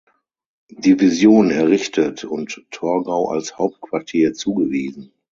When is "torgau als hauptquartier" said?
2.71-4.33